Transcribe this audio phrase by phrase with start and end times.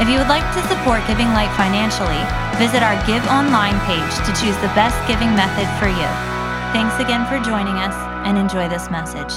[0.00, 2.22] If you would like to support Giving Light financially,
[2.58, 6.08] visit our Give Online page to choose the best giving method for you.
[6.72, 7.94] Thanks again for joining us
[8.26, 9.32] and enjoy this message.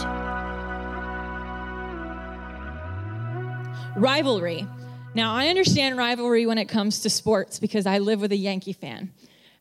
[3.98, 4.68] Rivalry.
[5.14, 8.74] Now, I understand rivalry when it comes to sports because I live with a Yankee
[8.74, 9.12] fan.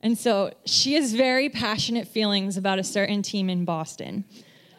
[0.01, 4.25] And so she has very passionate feelings about a certain team in Boston.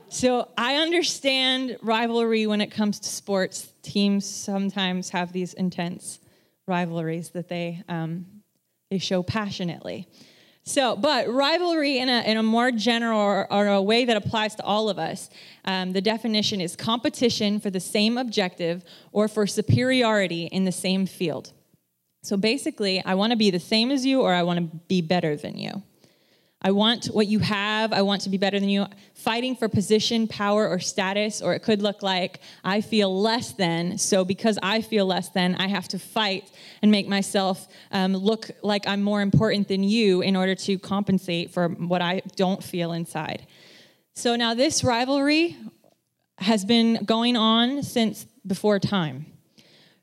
[0.08, 3.73] So I understand rivalry when it comes to sports.
[3.85, 6.20] Teams sometimes have these intense
[6.67, 8.25] rivalries that they um,
[8.89, 10.08] they show passionately.
[10.63, 14.55] So, but rivalry in a, in a more general or, or a way that applies
[14.55, 15.30] to all of us,
[15.64, 21.05] um, the definition is competition for the same objective or for superiority in the same
[21.05, 21.52] field.
[22.23, 25.02] So basically, I want to be the same as you or I want to be
[25.02, 25.83] better than you.
[26.66, 27.94] I want what you have.
[27.94, 28.88] I want to be better than you.
[29.13, 33.99] Fighting for position, power, or status, or it could look like I feel less than.
[33.99, 38.49] So, because I feel less than, I have to fight and make myself um, look
[38.63, 42.93] like I'm more important than you in order to compensate for what I don't feel
[42.93, 43.45] inside.
[44.16, 45.55] So, now this rivalry
[46.39, 49.27] has been going on since before time.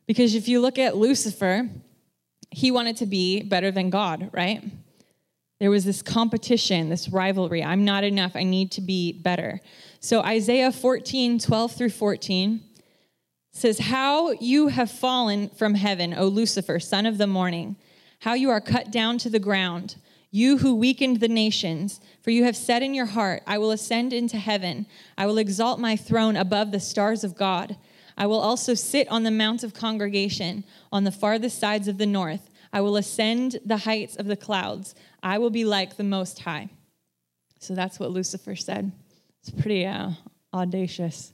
[0.06, 1.68] Because if you look at Lucifer,
[2.52, 4.62] he wanted to be better than God, right?
[5.62, 7.62] There was this competition, this rivalry.
[7.62, 8.34] I'm not enough.
[8.34, 9.60] I need to be better.
[10.00, 12.60] So Isaiah 14, 12 through 14
[13.52, 17.76] says, How you have fallen from heaven, O Lucifer, son of the morning,
[18.22, 19.94] how you are cut down to the ground,
[20.32, 22.00] you who weakened the nations.
[22.22, 25.78] For you have said in your heart, I will ascend into heaven, I will exalt
[25.78, 27.76] my throne above the stars of God.
[28.18, 32.06] I will also sit on the mount of congregation on the farthest sides of the
[32.06, 32.50] north.
[32.72, 34.94] I will ascend the heights of the clouds.
[35.22, 36.70] I will be like the Most High.
[37.60, 38.92] So that's what Lucifer said.
[39.40, 40.10] It's pretty uh,
[40.52, 41.32] audacious.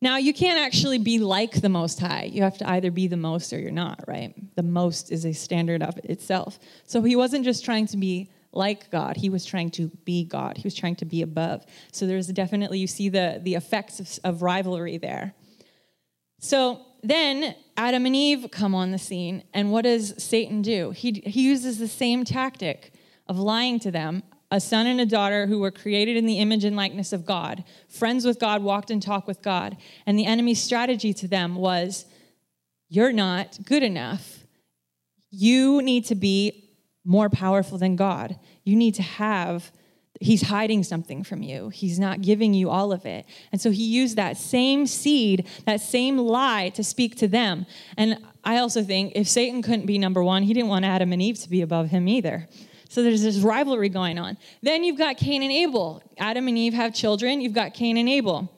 [0.00, 2.24] Now, you can't actually be like the Most High.
[2.24, 4.34] You have to either be the most or you're not, right?
[4.56, 6.58] The most is a standard of itself.
[6.86, 10.56] So he wasn't just trying to be like God, he was trying to be God.
[10.56, 11.66] He was trying to be above.
[11.92, 15.34] So there's definitely, you see the, the effects of, of rivalry there.
[16.38, 20.90] So then Adam and Eve come on the scene, and what does Satan do?
[20.90, 22.93] He, he uses the same tactic
[23.26, 24.22] of lying to them.
[24.50, 27.64] A son and a daughter who were created in the image and likeness of God,
[27.88, 29.76] friends with God, walked and talked with God.
[30.06, 32.04] And the enemy's strategy to them was
[32.88, 34.44] You're not good enough.
[35.30, 36.70] You need to be
[37.04, 38.38] more powerful than God.
[38.62, 39.72] You need to have
[40.20, 41.68] he's hiding something from you.
[41.68, 43.26] He's not giving you all of it.
[43.52, 47.66] And so he used that same seed, that same lie to speak to them.
[47.96, 51.20] And I also think if Satan couldn't be number one, he didn't want Adam and
[51.20, 52.48] Eve to be above him either.
[52.94, 54.38] So there's this rivalry going on.
[54.62, 56.00] Then you've got Cain and Abel.
[56.16, 57.40] Adam and Eve have children.
[57.40, 58.48] You've got Cain and Abel.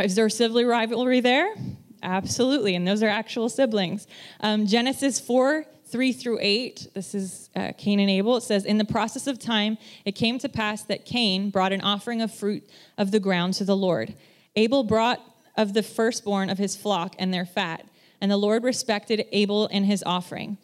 [0.00, 1.54] Is there sibling rivalry there?
[2.02, 2.74] Absolutely.
[2.74, 4.08] And those are actual siblings.
[4.40, 8.38] Um, Genesis 4 3 through 8, this is uh, Cain and Abel.
[8.38, 11.82] It says, In the process of time, it came to pass that Cain brought an
[11.82, 14.14] offering of fruit of the ground to the Lord.
[14.56, 15.20] Abel brought
[15.56, 17.86] of the firstborn of his flock and their fat,
[18.20, 20.58] and the Lord respected Abel and his offering.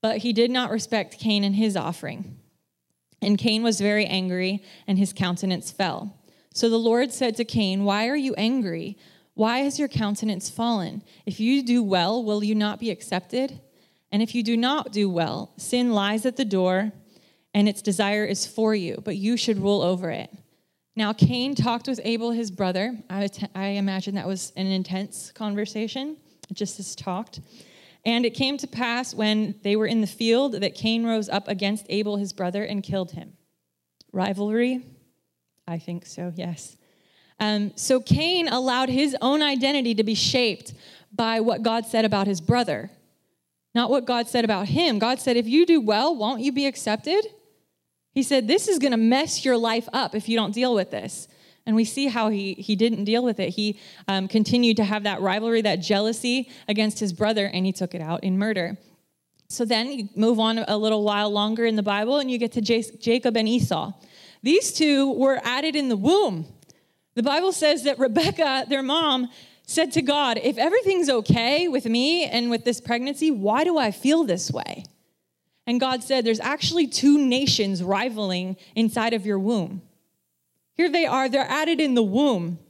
[0.00, 2.38] But he did not respect Cain and his offering.
[3.20, 6.16] And Cain was very angry, and his countenance fell.
[6.54, 8.96] So the Lord said to Cain, Why are you angry?
[9.34, 11.02] Why has your countenance fallen?
[11.26, 13.60] If you do well, will you not be accepted?
[14.10, 16.92] And if you do not do well, sin lies at the door,
[17.54, 20.30] and its desire is for you, but you should rule over it.
[20.96, 22.98] Now, Cain talked with Abel, his brother.
[23.08, 26.16] I, I imagine that was an intense conversation,
[26.52, 27.40] just as talked.
[28.08, 31.46] And it came to pass when they were in the field that Cain rose up
[31.46, 33.34] against Abel, his brother, and killed him.
[34.12, 34.82] Rivalry?
[35.66, 36.76] I think so, yes.
[37.38, 40.72] Um, so Cain allowed his own identity to be shaped
[41.12, 42.90] by what God said about his brother
[43.74, 44.98] not what God said about him.
[44.98, 47.24] God said, If you do well, won't you be accepted?
[48.12, 50.90] He said, This is going to mess your life up if you don't deal with
[50.90, 51.28] this.
[51.68, 53.50] And we see how he, he didn't deal with it.
[53.50, 53.78] He
[54.08, 58.00] um, continued to have that rivalry, that jealousy against his brother, and he took it
[58.00, 58.78] out in murder.
[59.50, 62.52] So then you move on a little while longer in the Bible, and you get
[62.52, 63.92] to Jacob and Esau.
[64.42, 66.46] These two were added in the womb.
[67.16, 69.28] The Bible says that Rebecca, their mom,
[69.66, 73.90] said to God, If everything's okay with me and with this pregnancy, why do I
[73.90, 74.84] feel this way?
[75.66, 79.82] And God said, There's actually two nations rivaling inside of your womb.
[80.78, 82.60] Here they are, they're added in the womb.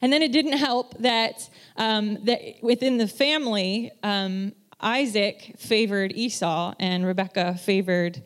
[0.00, 6.72] And then it didn't help that, um, that within the family, um, Isaac favored Esau
[6.78, 8.22] and Rebekah favored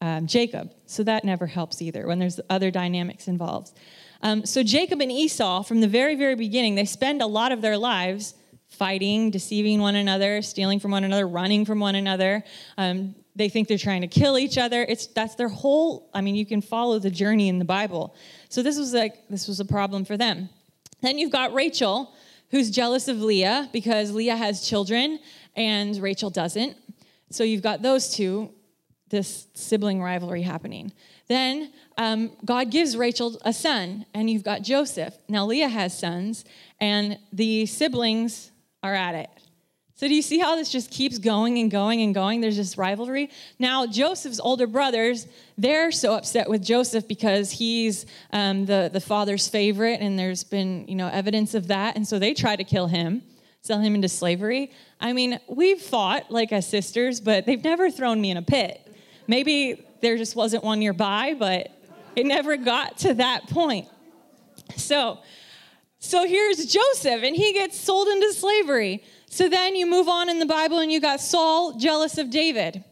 [0.00, 0.72] um, Jacob.
[0.86, 3.72] So that never helps either when there's other dynamics involved.
[4.22, 7.60] Um, so Jacob and Esau, from the very, very beginning, they spend a lot of
[7.60, 8.34] their lives
[8.68, 12.42] fighting, deceiving one another, stealing from one another, running from one another.
[12.78, 14.84] Um, they think they're trying to kill each other.
[14.88, 16.10] It's that's their whole.
[16.12, 18.14] I mean, you can follow the journey in the Bible.
[18.48, 20.48] So this was like this was a problem for them.
[21.00, 22.14] Then you've got Rachel,
[22.50, 25.18] who's jealous of Leah because Leah has children
[25.56, 26.76] and Rachel doesn't.
[27.30, 28.50] So you've got those two,
[29.08, 30.92] this sibling rivalry happening.
[31.28, 35.16] Then um, God gives Rachel a son, and you've got Joseph.
[35.28, 36.44] Now Leah has sons,
[36.80, 38.50] and the siblings
[38.82, 39.30] are at it.
[39.94, 42.40] So, do you see how this just keeps going and going and going?
[42.40, 43.30] There's this rivalry.
[43.58, 45.26] Now, Joseph's older brothers,
[45.58, 50.88] they're so upset with Joseph because he's um, the, the father's favorite, and there's been
[50.88, 51.96] you know, evidence of that.
[51.96, 53.22] And so they try to kill him,
[53.60, 54.72] sell him into slavery.
[54.98, 58.80] I mean, we've fought like as sisters, but they've never thrown me in a pit.
[59.26, 61.70] Maybe there just wasn't one nearby, but
[62.16, 63.88] it never got to that point.
[64.76, 65.18] So,
[65.98, 69.04] so here's Joseph, and he gets sold into slavery.
[69.32, 72.84] So then you move on in the Bible and you got Saul jealous of David.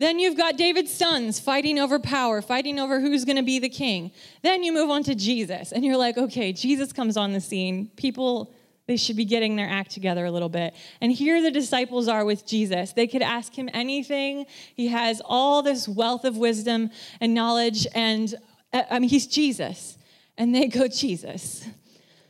[0.00, 3.68] Then you've got David's sons fighting over power, fighting over who's going to be the
[3.68, 4.10] king.
[4.42, 7.92] Then you move on to Jesus and you're like, okay, Jesus comes on the scene.
[7.94, 8.52] People,
[8.88, 10.74] they should be getting their act together a little bit.
[11.00, 12.92] And here the disciples are with Jesus.
[12.92, 14.46] They could ask him anything.
[14.74, 16.90] He has all this wealth of wisdom
[17.20, 18.34] and knowledge, and
[18.72, 19.96] uh, I mean, he's Jesus.
[20.36, 21.64] And they go, Jesus.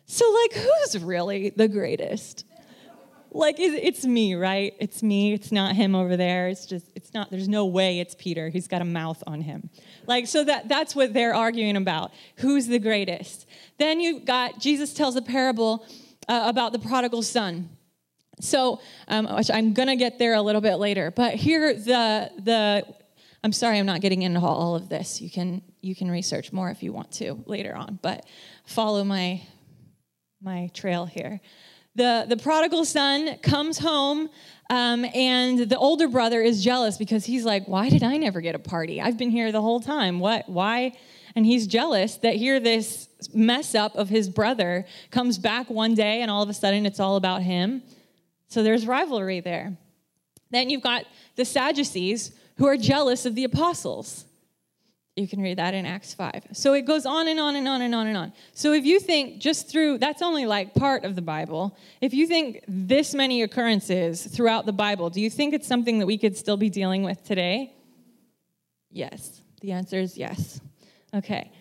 [0.04, 2.44] So, like, who's really the greatest?
[3.32, 4.74] Like it's me right?
[4.80, 5.32] It's me.
[5.32, 6.48] It's not him over there.
[6.48, 8.48] It's just it's not there's no way it's peter.
[8.48, 9.70] He's got a mouth on him.
[10.06, 12.12] Like so that that's what they're arguing about.
[12.36, 13.46] Who's the greatest?
[13.78, 15.86] Then you got jesus tells a parable
[16.28, 17.70] uh, about the prodigal son.
[18.40, 22.86] So um, i'm gonna get there a little bit later but here the the
[23.44, 25.20] i'm sorry i'm not getting into all of this.
[25.20, 28.24] You can you can research more if you want to later on but
[28.64, 29.42] follow my
[30.42, 31.40] my trail here
[31.94, 34.28] the, the prodigal son comes home,
[34.70, 38.54] um, and the older brother is jealous because he's like, Why did I never get
[38.54, 39.00] a party?
[39.00, 40.20] I've been here the whole time.
[40.20, 40.48] What?
[40.48, 40.92] Why?
[41.34, 46.22] And he's jealous that here this mess up of his brother comes back one day,
[46.22, 47.82] and all of a sudden it's all about him.
[48.48, 49.76] So there's rivalry there.
[50.50, 51.04] Then you've got
[51.36, 54.24] the Sadducees who are jealous of the apostles.
[55.20, 56.46] You can read that in Acts 5.
[56.52, 58.32] So it goes on and on and on and on and on.
[58.54, 61.76] So if you think just through, that's only like part of the Bible.
[62.00, 66.06] If you think this many occurrences throughout the Bible, do you think it's something that
[66.06, 67.74] we could still be dealing with today?
[68.90, 69.42] Yes.
[69.60, 70.58] The answer is yes.
[71.12, 71.52] Okay.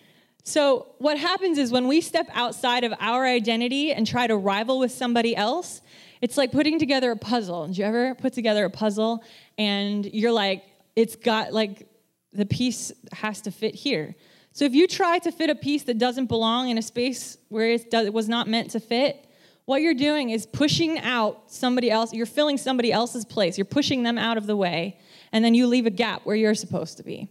[0.42, 4.78] So what happens is when we step outside of our identity and try to rival
[4.78, 5.82] with somebody else,
[6.22, 7.66] it's like putting together a puzzle.
[7.66, 9.22] Did you ever put together a puzzle
[9.58, 10.64] and you're like,
[10.96, 11.86] it's got like
[12.32, 14.14] the piece has to fit here.
[14.52, 17.66] So if you try to fit a piece that doesn't belong in a space where
[17.66, 19.26] it was not meant to fit,
[19.64, 22.12] what you're doing is pushing out somebody else.
[22.12, 23.56] You're filling somebody else's place.
[23.56, 24.98] You're pushing them out of the way,
[25.30, 27.28] and then you leave a gap where you're supposed to be.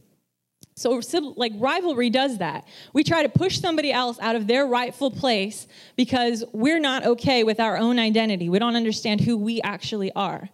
[0.75, 1.01] So,
[1.35, 2.65] like rivalry does that.
[2.93, 7.43] We try to push somebody else out of their rightful place because we're not okay
[7.43, 8.47] with our own identity.
[8.47, 10.47] We don't understand who we actually are.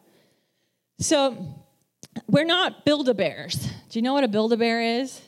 [0.98, 1.65] So,
[2.28, 3.56] we're not Build-A-Bears.
[3.90, 5.22] Do you know what a Build-A-Bear is?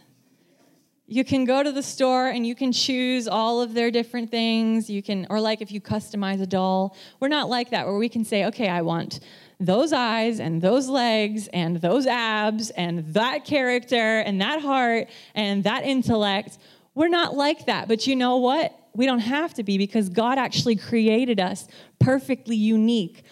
[1.09, 4.89] You can go to the store and you can choose all of their different things.
[4.89, 8.09] You can, or like if you customize a doll, we're not like that, where we
[8.09, 9.21] can say, okay, I want
[9.59, 15.63] those eyes and those legs and those abs and that character and that heart and
[15.63, 16.57] that intellect.
[16.93, 17.87] We're not like that.
[17.87, 18.77] But you know what?
[18.93, 21.67] We don't have to be because God actually created us
[21.99, 23.23] perfectly unique.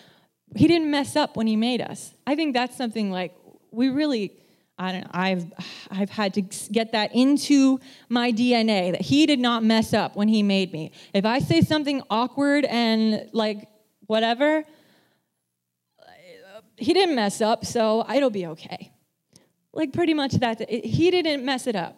[0.55, 2.13] He didn't mess up when He made us.
[2.25, 3.35] I think that's something like
[3.75, 4.31] we really
[4.77, 5.45] I don't know, I've
[5.89, 7.79] I've had to get that into
[8.09, 10.91] my DNA that he did not mess up when he made me.
[11.13, 13.69] If I say something awkward and like
[14.07, 14.65] whatever,
[16.77, 18.91] he didn't mess up, so it'll be okay.
[19.71, 21.97] Like pretty much that he didn't mess it up.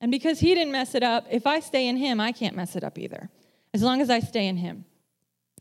[0.00, 2.76] And because he didn't mess it up, if I stay in him, I can't mess
[2.76, 3.28] it up either.
[3.74, 4.86] As long as I stay in him.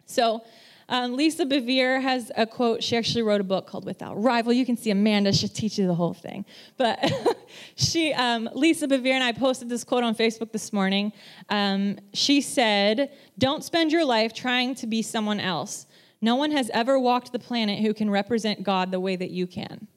[0.06, 0.44] So
[0.90, 2.84] um, Lisa Bevere has a quote.
[2.84, 4.52] She actually wrote a book called Without Rival.
[4.52, 6.46] You can see Amanda, she'll teach you the whole thing.
[6.78, 7.00] But
[7.76, 11.14] she, um, Lisa Bevere, and I posted this quote on Facebook this morning.
[11.50, 15.86] Um, she said, Don't spend your life trying to be someone else.
[16.22, 19.48] No one has ever walked the planet who can represent God the way that you
[19.48, 19.88] can.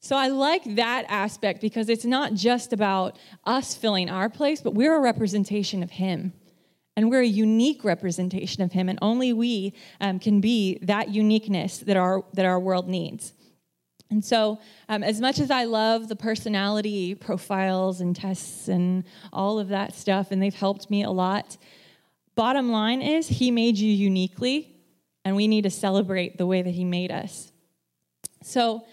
[0.00, 4.74] So I like that aspect because it's not just about us filling our place, but
[4.74, 6.32] we're a representation of Him.
[6.98, 11.78] And we're a unique representation of Him, and only we um, can be that uniqueness
[11.78, 13.34] that our, that our world needs.
[14.10, 19.60] And so, um, as much as I love the personality profiles and tests and all
[19.60, 21.56] of that stuff, and they've helped me a lot,
[22.34, 24.74] bottom line is He made you uniquely,
[25.24, 27.52] and we need to celebrate the way that He made us.
[28.42, 28.84] So,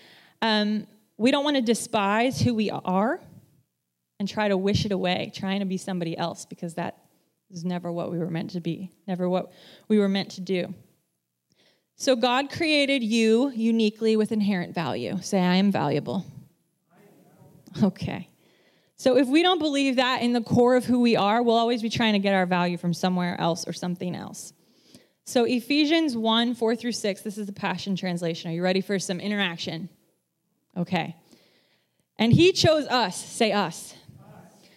[0.43, 0.85] um,
[1.17, 3.19] we don't want to despise who we are
[4.19, 7.04] and try to wish it away, trying to be somebody else, because that
[7.51, 9.51] is never what we were meant to be, never what
[9.87, 10.73] we were meant to do.
[11.95, 15.17] So God created you uniquely with inherent value.
[15.21, 16.25] Say, I am valuable.
[17.81, 18.29] Okay.
[18.97, 21.81] So if we don't believe that in the core of who we are, we'll always
[21.81, 24.53] be trying to get our value from somewhere else or something else.
[25.25, 28.51] So Ephesians 1 4 through 6, this is the Passion Translation.
[28.51, 29.89] Are you ready for some interaction?
[30.77, 31.15] Okay.
[32.17, 33.95] And he chose us, say us,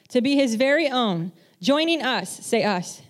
[0.08, 3.02] to be his very own, joining us, say us,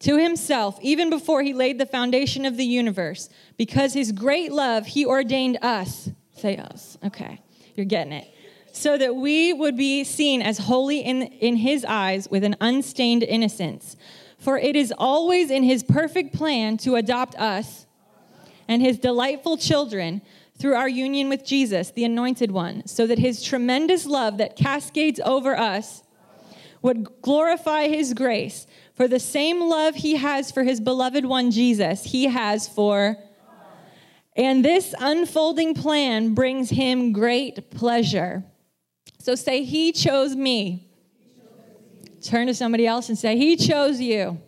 [0.00, 3.28] to himself, even before he laid the foundation of the universe.
[3.56, 6.10] Because his great love, he ordained us.
[6.36, 6.98] Say us.
[7.04, 7.40] Okay,
[7.74, 8.28] you're getting it.
[8.72, 13.22] So that we would be seen as holy in, in his eyes with an unstained
[13.22, 13.96] innocence.
[14.38, 17.86] For it is always in his perfect plan to adopt us
[18.68, 20.20] and his delightful children
[20.58, 25.20] through our union with Jesus, the anointed one, so that his tremendous love that cascades
[25.24, 26.03] over us
[26.84, 32.04] would glorify his grace for the same love he has for his beloved one, Jesus,
[32.04, 33.16] he has for.
[34.36, 38.44] And this unfolding plan brings him great pleasure.
[39.18, 40.86] So say, He chose me.
[42.20, 44.38] Turn to somebody else and say, He chose you.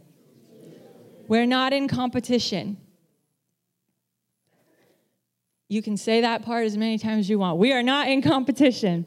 [1.29, 2.77] We're not in competition.
[5.69, 7.59] You can say that part as many times as you want.
[7.59, 9.07] We are not in competition.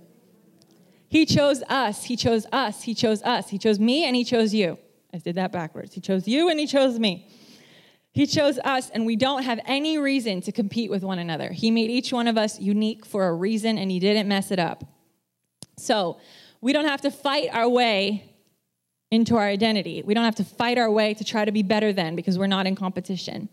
[1.09, 2.05] He chose us.
[2.05, 2.83] He chose us.
[2.83, 3.49] He chose us.
[3.49, 4.77] He chose me and he chose you.
[5.13, 5.93] I did that backwards.
[5.93, 7.27] He chose you and he chose me.
[8.11, 11.51] He chose us, and we don't have any reason to compete with one another.
[11.51, 14.57] He made each one of us unique for a reason, and he didn't mess it
[14.57, 14.83] up.
[15.77, 16.19] So
[16.59, 18.35] we don't have to fight our way
[19.11, 20.01] into our identity.
[20.03, 22.47] We don't have to fight our way to try to be better than because we're
[22.47, 23.47] not in competition.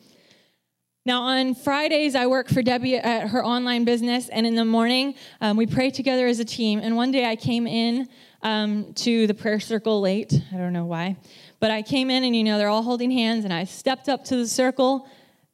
[1.06, 5.14] Now, on Fridays, I work for Debbie at her online business, and in the morning,
[5.40, 6.80] um, we pray together as a team.
[6.82, 8.08] And one day I came in
[8.42, 10.34] um, to the prayer circle late.
[10.52, 11.16] I don't know why.
[11.60, 14.25] But I came in and, you know, they're all holding hands, and I stepped up
[14.25, 15.08] to the circle,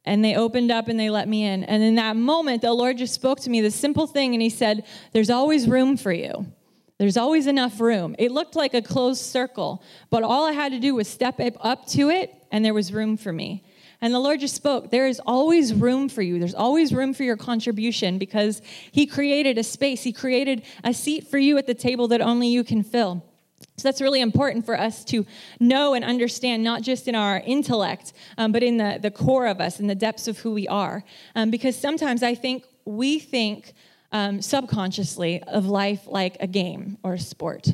[0.05, 1.63] and they opened up and they let me in.
[1.65, 4.49] And in that moment, the Lord just spoke to me this simple thing, and He
[4.49, 6.47] said, There's always room for you.
[6.97, 8.15] There's always enough room.
[8.17, 11.85] It looked like a closed circle, but all I had to do was step up
[11.89, 13.63] to it, and there was room for me.
[14.03, 16.37] And the Lord just spoke, there is always room for you.
[16.37, 21.25] There's always room for your contribution because He created a space, He created a seat
[21.29, 23.23] for you at the table that only you can fill.
[23.77, 25.25] So that's really important for us to
[25.61, 29.61] know and understand, not just in our intellect, um, but in the, the core of
[29.61, 31.05] us, in the depths of who we are.
[31.33, 33.71] Um, because sometimes I think we think
[34.11, 37.69] um, subconsciously of life like a game or a sport.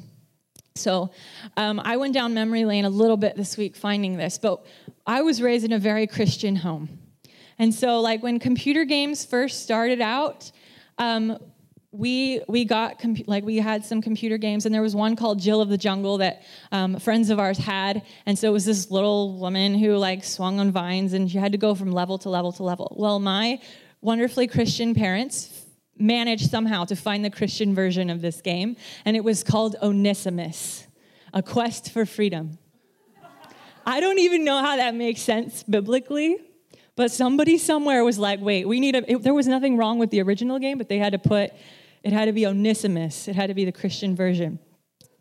[0.79, 1.12] So
[1.57, 4.65] um, I went down memory lane a little bit this week finding this, but
[5.05, 7.00] I was raised in a very Christian home.
[7.57, 10.51] And so, like, when computer games first started out,
[10.98, 11.38] um,
[11.91, 15.59] we we got like we had some computer games and there was one called jill
[15.59, 19.39] of the jungle that um, friends of ours had and so it was this little
[19.39, 22.51] woman who like swung on vines and she had to go from level to level
[22.51, 23.59] to level well my
[24.01, 25.59] wonderfully christian parents
[26.00, 28.75] managed somehow to find the christian version of this game
[29.06, 30.88] and it was called onesimus
[31.34, 32.58] a quest for freedom
[33.86, 36.38] i don't even know how that makes sense biblically
[36.96, 39.10] but somebody somewhere was like, wait, we need a.
[39.10, 41.53] It, there was nothing wrong with the original game, but they had to put
[42.03, 44.60] it had to be Onesimus, it had to be the Christian version.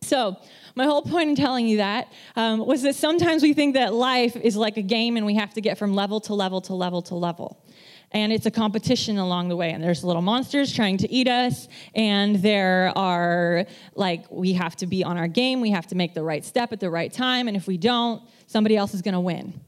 [0.03, 0.37] So,
[0.75, 4.37] my whole point in telling you that um, was that sometimes we think that life
[4.37, 7.03] is like a game and we have to get from level to level to level
[7.03, 7.65] to level.
[8.13, 9.71] And it's a competition along the way.
[9.71, 11.69] And there's little monsters trying to eat us.
[11.95, 15.61] And there are, like, we have to be on our game.
[15.61, 17.49] We have to make the right step at the right time.
[17.49, 19.61] And if we don't, somebody else is going to win.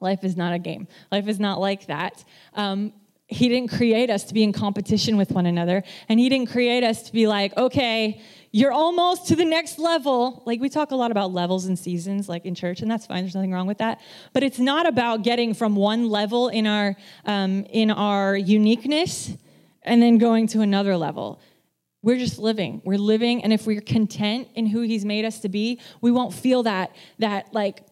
[0.00, 0.88] Life is not a game.
[1.12, 2.24] Life is not like that.
[2.54, 2.92] Um,
[3.32, 5.82] he didn't create us to be in competition with one another.
[6.08, 8.20] And He didn't create us to be like, okay,
[8.54, 10.42] you're almost to the next level.
[10.44, 13.22] Like we talk a lot about levels and seasons, like in church, and that's fine.
[13.22, 14.00] There's nothing wrong with that.
[14.34, 16.94] But it's not about getting from one level in our
[17.24, 19.32] um, in our uniqueness
[19.82, 21.40] and then going to another level.
[22.02, 22.82] We're just living.
[22.84, 26.34] We're living, and if we're content in who He's made us to be, we won't
[26.34, 27.84] feel that that like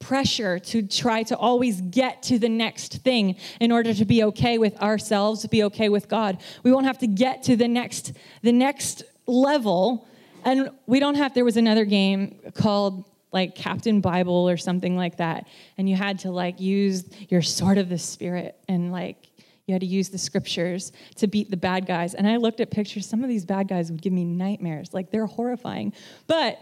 [0.00, 4.58] pressure to try to always get to the next thing in order to be okay
[4.58, 6.38] with ourselves, to be okay with God.
[6.64, 10.06] We won't have to get to the next the next level
[10.44, 15.16] and we don't have there was another game called like Captain Bible or something like
[15.16, 15.46] that
[15.78, 19.28] and you had to like use your sword of the spirit and like
[19.66, 22.14] you had to use the scriptures to beat the bad guys.
[22.14, 23.06] And I looked at pictures.
[23.06, 24.92] Some of these bad guys would give me nightmares.
[24.92, 25.92] Like they're horrifying.
[26.26, 26.58] But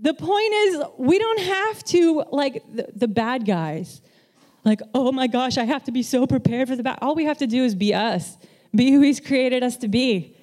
[0.00, 4.00] the point is, we don't have to, like, the, the, bad guys,
[4.64, 6.98] like, oh my gosh, I have to be so prepared for the bad.
[7.02, 8.38] All we have to do is be us,
[8.74, 10.36] be who He's created us to be.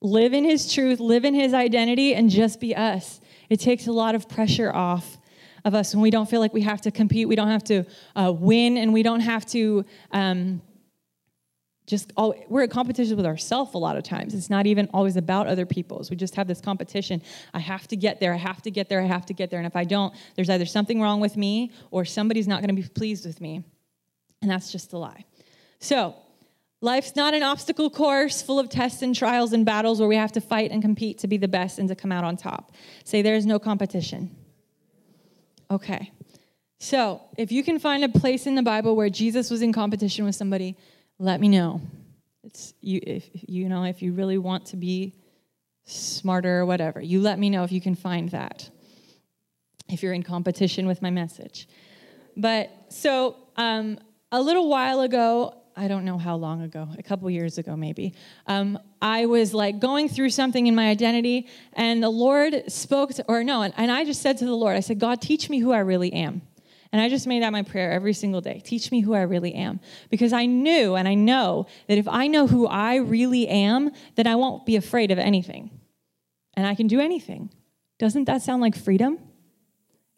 [0.00, 3.20] Live in His truth, live in His identity, and just be us.
[3.48, 5.18] It takes a lot of pressure off
[5.64, 7.84] of us when we don't feel like we have to compete, we don't have to
[8.16, 9.84] uh, win, and we don't have to.
[10.12, 10.62] Um,
[11.86, 14.32] just all, we're in competition with ourselves a lot of times.
[14.32, 16.08] It's not even always about other people's.
[16.08, 17.20] We just have this competition.
[17.52, 18.32] I have to get there.
[18.32, 19.02] I have to get there.
[19.02, 19.58] I have to get there.
[19.58, 22.80] And if I don't, there's either something wrong with me or somebody's not going to
[22.80, 23.64] be pleased with me.
[24.40, 25.24] And that's just a lie.
[25.80, 26.14] So,
[26.80, 30.32] life's not an obstacle course full of tests and trials and battles where we have
[30.32, 32.72] to fight and compete to be the best and to come out on top.
[33.04, 34.34] Say there is no competition.
[35.70, 36.10] Okay.
[36.78, 40.24] So, if you can find a place in the Bible where Jesus was in competition
[40.24, 40.76] with somebody,
[41.18, 41.82] let me know.
[42.42, 45.14] It's you if you know if you really want to be
[45.84, 47.00] smarter or whatever.
[47.00, 48.70] You let me know if you can find that.
[49.88, 51.68] If you're in competition with my message.
[52.36, 53.98] But so um,
[54.32, 58.14] a little while ago, I don't know how long ago, a couple years ago maybe,
[58.46, 63.24] um, I was like going through something in my identity, and the Lord spoke, to,
[63.28, 65.58] or no, and, and I just said to the Lord, I said, God, teach me
[65.58, 66.42] who I really am.
[66.92, 68.60] And I just made that my prayer every single day.
[68.64, 69.78] Teach me who I really am.
[70.10, 74.26] Because I knew and I know that if I know who I really am, then
[74.26, 75.70] I won't be afraid of anything.
[76.54, 77.50] And I can do anything.
[78.00, 79.18] Doesn't that sound like freedom?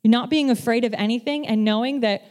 [0.03, 2.23] Not being afraid of anything and knowing that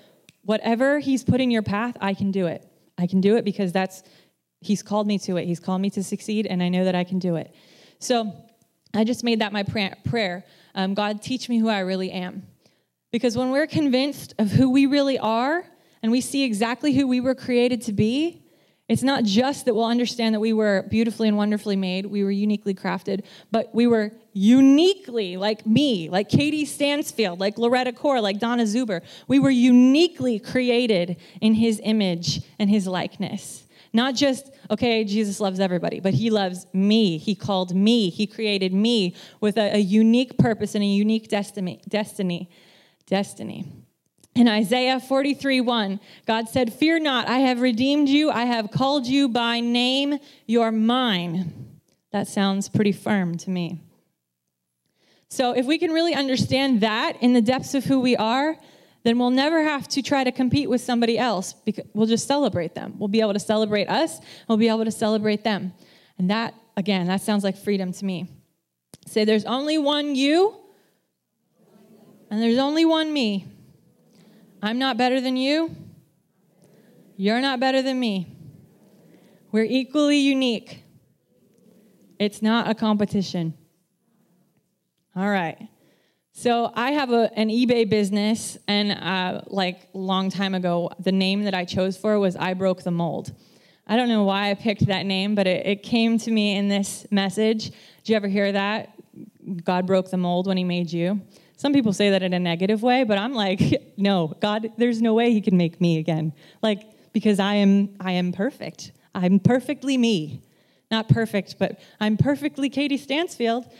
[0.43, 2.67] whatever He's put in your path, I can do it.
[3.01, 4.03] I can do it because that's,
[4.61, 5.45] He's called me to it.
[5.45, 7.53] He's called me to succeed, and I know that I can do it.
[7.97, 8.31] So
[8.93, 10.45] I just made that my prayer.
[10.75, 12.47] Um, God, teach me who I really am.
[13.11, 15.65] Because when we're convinced of who we really are
[16.03, 18.43] and we see exactly who we were created to be,
[18.91, 22.31] it's not just that we'll understand that we were beautifully and wonderfully made, we were
[22.31, 28.39] uniquely crafted, but we were uniquely, like me, like Katie Stansfield, like Loretta Core, like
[28.39, 29.01] Donna Zuber.
[29.27, 33.65] We were uniquely created in his image and his likeness.
[33.93, 37.17] Not just, okay, Jesus loves everybody, but he loves me.
[37.17, 38.09] He called me.
[38.09, 41.81] He created me with a, a unique purpose and a unique destiny.
[41.87, 42.49] destiny
[43.11, 43.65] destiny.
[44.33, 49.05] In Isaiah 43 1, God said, Fear not, I have redeemed you, I have called
[49.05, 51.79] you by name, you're mine.
[52.11, 53.81] That sounds pretty firm to me.
[55.27, 58.57] So, if we can really understand that in the depths of who we are,
[59.03, 62.75] then we'll never have to try to compete with somebody else because we'll just celebrate
[62.75, 62.95] them.
[62.99, 65.73] We'll be able to celebrate us, we'll be able to celebrate them.
[66.17, 68.27] And that, again, that sounds like freedom to me.
[69.07, 70.55] Say, there's only one you,
[72.29, 73.45] and there's only one me.
[74.63, 75.75] I'm not better than you.
[77.17, 78.27] You're not better than me.
[79.51, 80.83] We're equally unique.
[82.19, 83.55] It's not a competition.
[85.15, 85.67] All right.
[86.31, 91.43] So I have a, an eBay business, and uh, like long time ago, the name
[91.43, 93.33] that I chose for was "I Broke the Mold."
[93.87, 96.69] I don't know why I picked that name, but it, it came to me in
[96.69, 97.71] this message.
[97.71, 98.93] Did you ever hear that?
[99.63, 101.19] God broke the mold when He made you.
[101.61, 105.13] Some people say that in a negative way, but I'm like, no, God, there's no
[105.13, 106.33] way he can make me again.
[106.63, 106.81] Like
[107.13, 108.93] because I am I am perfect.
[109.13, 110.41] I'm perfectly me.
[110.89, 113.71] Not perfect, but I'm perfectly Katie Stansfield.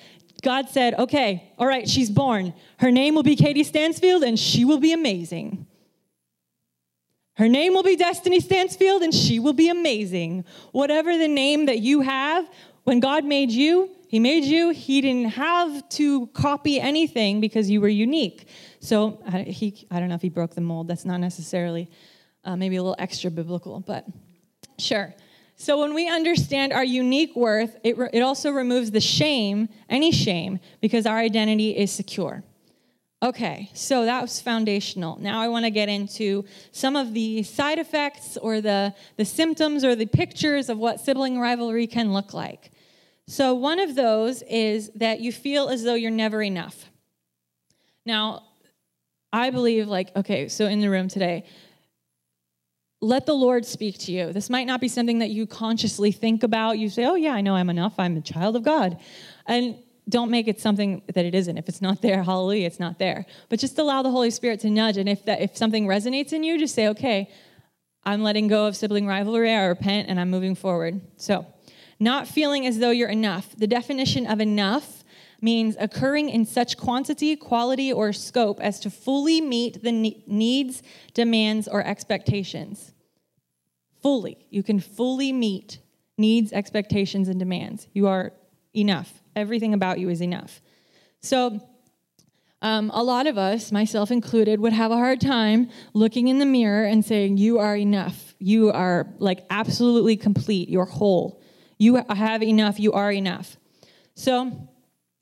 [0.44, 2.54] God said, "Okay, all right, she's born.
[2.78, 5.65] Her name will be Katie Stansfield and she will be amazing."
[7.38, 10.46] Her name will be Destiny Stansfield and she will be amazing.
[10.72, 12.48] Whatever the name that you have,
[12.84, 14.71] when God made you, he made you.
[14.71, 18.50] He didn't have to copy anything because you were unique.
[18.82, 20.89] So he, I don't know if he broke the mold.
[20.89, 21.89] That's not necessarily
[22.43, 24.06] uh, maybe a little extra biblical, but
[24.78, 25.13] sure.
[25.56, 30.12] So when we understand our unique worth, it, re- it also removes the shame, any
[30.12, 32.43] shame, because our identity is secure.
[33.24, 35.17] Okay, so that was foundational.
[35.21, 36.43] Now I want to get into
[36.74, 41.39] some of the side effects or the, the symptoms or the pictures of what sibling
[41.39, 42.71] rivalry can look like.
[43.32, 46.91] So, one of those is that you feel as though you're never enough.
[48.06, 48.44] Now,
[49.32, 51.46] I believe, like, okay, so in the room today,
[53.00, 54.34] let the Lord speak to you.
[54.34, 56.78] This might not be something that you consciously think about.
[56.78, 57.94] You say, oh, yeah, I know I'm enough.
[57.98, 59.00] I'm a child of God.
[59.46, 59.78] And
[60.10, 61.58] don't make it something that it isn't.
[61.58, 63.26] If it's not there, hallelujah, it's not there.
[63.48, 64.98] But just allow the Holy Spirit to nudge.
[64.98, 67.32] And if that if something resonates in you, just say, okay,
[68.04, 71.00] I'm letting go of sibling rivalry, I repent, and I'm moving forward.
[71.15, 71.46] So,
[72.01, 73.55] not feeling as though you're enough.
[73.55, 75.03] The definition of enough
[75.39, 80.81] means occurring in such quantity, quality, or scope as to fully meet the needs,
[81.13, 82.93] demands, or expectations.
[84.01, 84.47] Fully.
[84.49, 85.79] You can fully meet
[86.17, 87.87] needs, expectations, and demands.
[87.93, 88.33] You are
[88.75, 89.21] enough.
[89.35, 90.59] Everything about you is enough.
[91.21, 91.61] So,
[92.63, 96.45] um, a lot of us, myself included, would have a hard time looking in the
[96.47, 98.33] mirror and saying, You are enough.
[98.39, 100.67] You are like absolutely complete.
[100.67, 101.40] You're whole.
[101.82, 102.80] You have enough.
[102.80, 103.58] You are enough.
[104.13, 104.70] So,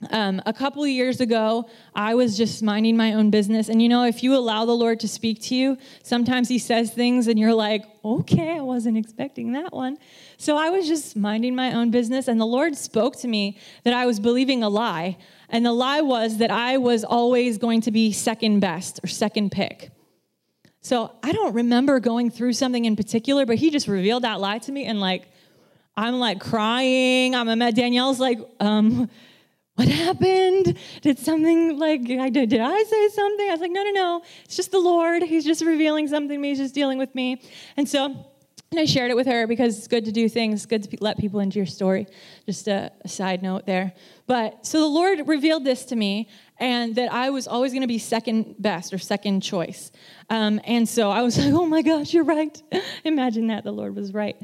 [0.10, 3.69] um, a couple years ago, I was just minding my own business.
[3.69, 6.91] And you know, if you allow the Lord to speak to you, sometimes He says
[6.93, 10.00] things and you're like, okay, I wasn't expecting that one.
[10.36, 13.93] So I was just minding my own business, and the Lord spoke to me that
[13.93, 15.17] I was believing a lie.
[15.48, 19.54] And the lie was that I was always going to be second best or second
[19.54, 19.91] pick.
[20.82, 24.58] So I don't remember going through something in particular, but He just revealed that lie
[24.60, 25.28] to me, and like,
[25.99, 27.35] I'm like crying.
[27.35, 29.09] I'm Danielle's like, um,
[29.75, 30.77] what happened?
[31.01, 32.49] Did something like I did?
[32.49, 33.49] Did I say something?
[33.49, 34.23] I was like, no, no, no.
[34.45, 35.23] It's just the Lord.
[35.23, 36.49] He's just revealing something to me.
[36.49, 37.41] He's just dealing with me.
[37.75, 38.15] And so
[38.71, 41.17] and I shared it with her because it's good to do things, good to let
[41.17, 42.07] people into your story.
[42.45, 43.93] Just a, a side note there.
[44.27, 47.88] But so the Lord revealed this to me, and that I was always going to
[47.88, 49.91] be second best or second choice.
[50.29, 52.62] Um, and so I was like, oh my gosh, you're right.
[53.03, 54.38] Imagine that the Lord was right.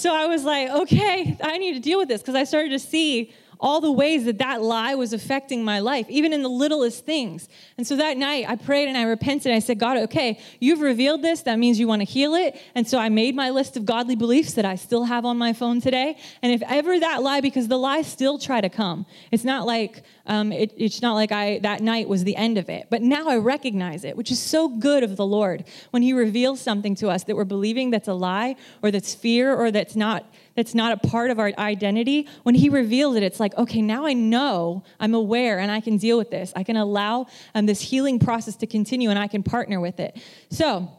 [0.00, 2.78] So I was like, okay, I need to deal with this because I started to
[2.78, 7.04] see all the ways that that lie was affecting my life, even in the littlest
[7.04, 7.48] things.
[7.76, 9.52] And so that night, I prayed and I repented.
[9.52, 11.42] I said, God, okay, you've revealed this.
[11.42, 12.60] That means you want to heal it.
[12.74, 15.52] And so I made my list of godly beliefs that I still have on my
[15.52, 16.16] phone today.
[16.42, 20.02] And if ever that lie, because the lies still try to come, it's not like
[20.26, 22.86] um, it, it's not like I that night was the end of it.
[22.88, 26.60] But now I recognize it, which is so good of the Lord when He reveals
[26.60, 30.24] something to us that we're believing that's a lie or that's fear or that's not
[30.56, 34.06] that's not a part of our identity, when He reveals it, it's like, okay, now
[34.06, 36.52] I know, I'm aware, and I can deal with this.
[36.56, 40.20] I can allow um, this healing process to continue, and I can partner with it.
[40.50, 40.90] So,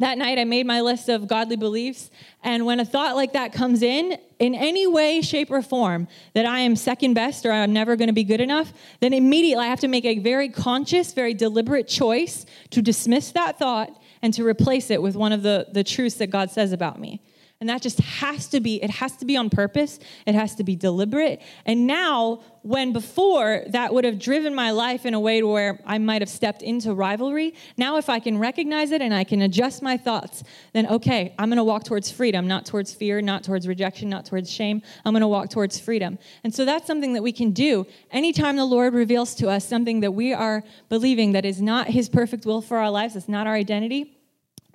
[0.00, 2.10] that night I made my list of godly beliefs.
[2.42, 6.46] And when a thought like that comes in, in any way, shape, or form, that
[6.46, 9.68] I am second best or I'm never going to be good enough, then immediately I
[9.68, 13.90] have to make a very conscious, very deliberate choice to dismiss that thought
[14.22, 17.20] and to replace it with one of the, the truths that God says about me.
[17.60, 19.98] And that just has to be, it has to be on purpose.
[20.26, 21.42] It has to be deliberate.
[21.66, 25.78] And now, when before that would have driven my life in a way to where
[25.84, 29.42] I might have stepped into rivalry, now if I can recognize it and I can
[29.42, 30.42] adjust my thoughts,
[30.72, 34.50] then okay, I'm gonna walk towards freedom, not towards fear, not towards rejection, not towards
[34.50, 34.80] shame.
[35.04, 36.18] I'm gonna walk towards freedom.
[36.44, 40.00] And so that's something that we can do anytime the Lord reveals to us something
[40.00, 43.46] that we are believing that is not His perfect will for our lives, it's not
[43.46, 44.16] our identity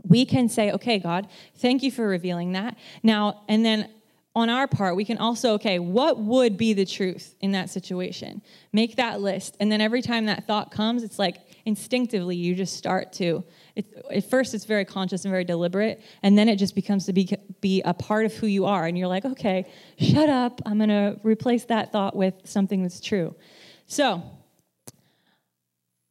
[0.07, 2.77] we can say, okay, God, thank you for revealing that.
[3.03, 3.89] Now, and then
[4.35, 8.41] on our part, we can also, okay, what would be the truth in that situation?
[8.73, 9.55] Make that list.
[9.61, 13.45] And then every time that thought comes, it's like instinctively you just start to.
[13.77, 16.01] It, at first, it's very conscious and very deliberate.
[16.21, 17.29] And then it just becomes to be,
[17.61, 18.85] be a part of who you are.
[18.85, 20.61] And you're like, okay, shut up.
[20.65, 23.35] I'm going to replace that thought with something that's true.
[23.87, 24.21] So,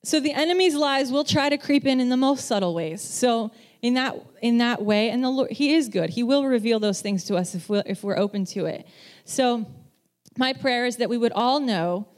[0.03, 3.03] so the enemy's lies will try to creep in in the most subtle ways.
[3.03, 3.51] So
[3.85, 5.11] in that in that way.
[5.11, 6.09] And the lord he is good.
[6.09, 8.87] He will reveal those things to us if we're, if we're open to it.
[9.27, 9.67] So
[10.39, 12.09] my prayer is that we would all know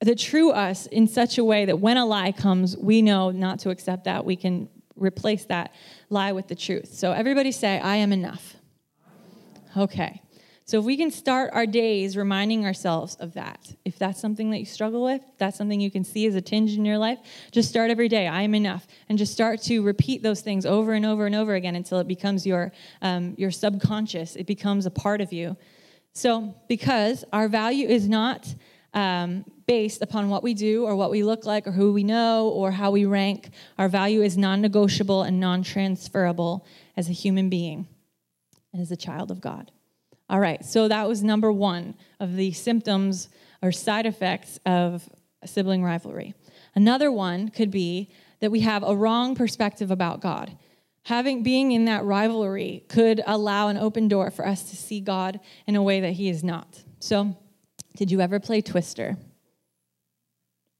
[0.00, 3.58] the true us in such a way that when a lie comes we know not
[3.60, 4.24] to accept that.
[4.24, 5.74] We can replace that
[6.08, 6.94] lie with the truth.
[6.94, 8.54] So everybody say i am enough.
[9.76, 10.22] Okay
[10.70, 14.60] so if we can start our days reminding ourselves of that, if that's something that
[14.60, 17.18] you struggle with, that's something you can see as a tinge in your life,
[17.50, 18.28] just start every day.
[18.28, 21.56] I am enough, and just start to repeat those things over and over and over
[21.56, 22.70] again until it becomes your
[23.02, 24.36] um, your subconscious.
[24.36, 25.56] It becomes a part of you.
[26.12, 28.54] So because our value is not
[28.94, 32.48] um, based upon what we do or what we look like or who we know
[32.48, 33.50] or how we rank.
[33.76, 36.64] Our value is non negotiable and non transferable
[36.96, 37.88] as a human being
[38.72, 39.72] and as a child of God.
[40.30, 43.28] All right, so that was number one of the symptoms
[43.62, 45.08] or side effects of
[45.44, 46.34] sibling rivalry.
[46.72, 50.56] Another one could be that we have a wrong perspective about God.
[51.06, 55.40] Having being in that rivalry could allow an open door for us to see God
[55.66, 56.84] in a way that He is not.
[57.00, 57.36] So,
[57.96, 59.16] did you ever play Twister?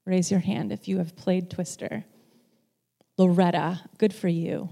[0.05, 2.05] Raise your hand if you have played Twister.
[3.17, 4.69] Loretta, good for you.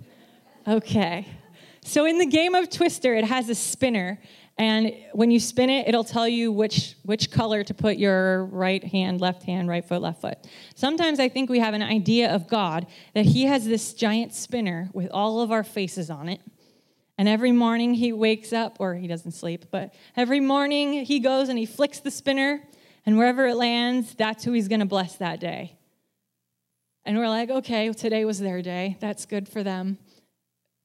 [0.65, 1.27] Okay.
[1.83, 4.19] So, in the game of Twister, it has a spinner,
[4.59, 8.83] And when you spin it, it'll tell you which, which color to put your right
[8.83, 10.37] hand, left hand, right foot, left foot.
[10.75, 14.89] Sometimes I think we have an idea of God that He has this giant spinner
[14.93, 16.41] with all of our faces on it.
[17.17, 21.49] And every morning he wakes up, or he doesn't sleep, but every morning he goes
[21.49, 22.61] and he flicks the spinner,
[23.05, 25.77] and wherever it lands, that's who he's going to bless that day.
[27.03, 28.97] And we're like, okay, today was their day.
[29.01, 29.97] That's good for them.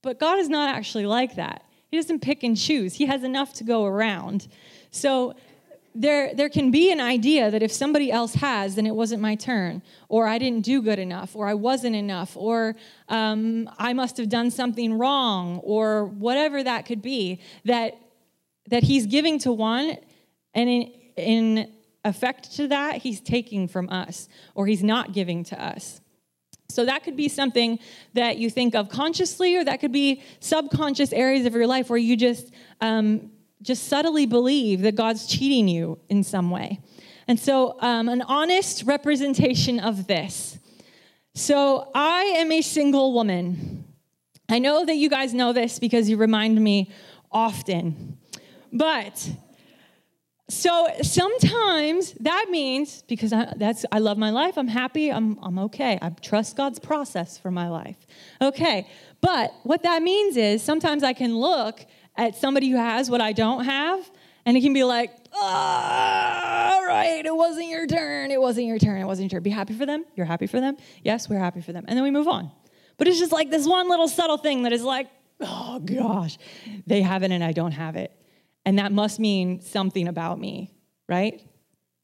[0.03, 1.63] But God is not actually like that.
[1.95, 4.49] He doesn't pick and choose, He has enough to go around.
[4.91, 5.37] So
[5.95, 9.37] there, there can be an idea that if somebody else has, then it wasn't my
[9.37, 12.75] turn, or I didn't do good enough, or I wasn't enough, or
[13.09, 17.97] um, I must have done something wrong, or whatever that could be, that,
[18.71, 19.97] that he's giving to one,
[20.53, 21.73] and in, in
[22.05, 26.01] effect to that, he's taking from us, or he's not giving to us.
[26.75, 27.79] So that could be something
[28.15, 31.99] that you think of consciously, or that could be subconscious areas of your life where
[31.99, 33.31] you just um,
[33.63, 36.81] just subtly believe that God's cheating you in some way.
[37.27, 40.59] And so, um, an honest representation of this.
[41.35, 43.85] So, I am a single woman.
[44.49, 46.91] I know that you guys know this because you remind me
[47.33, 48.19] often.
[48.73, 49.31] But
[50.49, 55.59] so sometimes that means because I, that's I love my life, I'm happy, I'm I'm
[55.61, 55.99] okay.
[56.03, 57.97] I trust God's process for my life.
[58.43, 58.87] Okay.
[59.23, 63.33] But what that means is sometimes I can look at somebody who has what I
[63.33, 64.11] don't have
[64.45, 68.31] and it can be like, oh, all right, it wasn't your turn.
[68.31, 69.01] It wasn't your turn.
[69.01, 69.43] It wasn't your turn.
[69.43, 70.05] Be happy for them.
[70.15, 70.77] You're happy for them.
[71.03, 71.87] Yes, we're happy for them.
[71.89, 72.51] And then we move on.
[72.99, 75.09] But it's just like this one little subtle thing that is like,
[75.41, 76.37] oh gosh,
[76.87, 78.13] they have it and I don't have it.
[78.65, 80.71] And that must mean something about me,
[81.09, 81.43] right?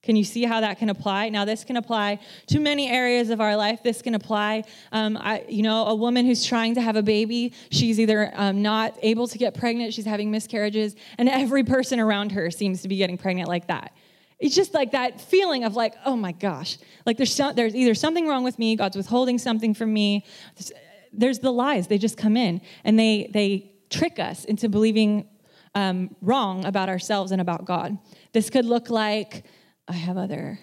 [0.03, 1.29] Can you see how that can apply?
[1.29, 3.83] Now, this can apply to many areas of our life.
[3.83, 7.53] This can apply, um, I, you know, a woman who's trying to have a baby.
[7.71, 12.33] She's either um, not able to get pregnant, she's having miscarriages, and every person around
[12.33, 13.93] her seems to be getting pregnant like that.
[14.39, 18.27] It's just like that feeling of like, oh my gosh, like there's there's either something
[18.27, 20.25] wrong with me, God's withholding something from me.
[20.57, 20.73] There's,
[21.13, 25.29] there's the lies; they just come in and they they trick us into believing
[25.75, 27.99] um, wrong about ourselves and about God.
[28.33, 29.45] This could look like
[29.89, 30.59] I have other.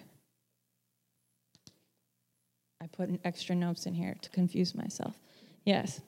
[2.81, 5.15] I put extra notes in here to confuse myself.
[5.65, 6.01] Yes.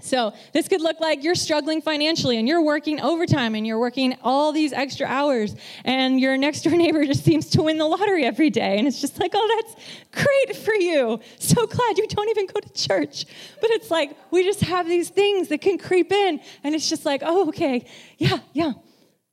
[0.00, 4.16] So, this could look like you're struggling financially and you're working overtime and you're working
[4.22, 8.24] all these extra hours, and your next door neighbor just seems to win the lottery
[8.24, 8.76] every day.
[8.78, 11.20] And it's just like, oh, that's great for you.
[11.38, 13.24] So glad you don't even go to church.
[13.60, 17.06] But it's like, we just have these things that can creep in, and it's just
[17.06, 17.86] like, oh, okay,
[18.18, 18.72] yeah, yeah,